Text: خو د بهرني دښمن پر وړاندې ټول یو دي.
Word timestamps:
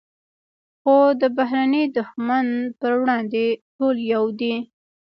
خو 0.81 0.95
د 1.21 1.23
بهرني 1.37 1.83
دښمن 1.97 2.47
پر 2.79 2.91
وړاندې 3.01 3.43
ټول 3.75 3.95
یو 4.13 4.25
دي. 4.39 4.55